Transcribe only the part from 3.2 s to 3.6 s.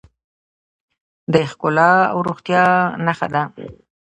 ده.